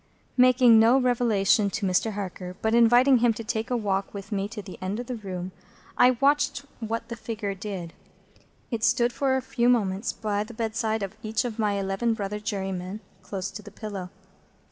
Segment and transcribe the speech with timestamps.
[0.35, 2.13] Making no revelation to Mr.
[2.13, 5.15] Harker, but inviting him to take a walk with me to the end of the
[5.15, 5.51] room,
[5.95, 7.93] I watched what the figure did.
[8.71, 12.39] It stood for a few moments by the bedside of each of my eleven brother
[12.39, 14.09] jurymen, close to the pillow.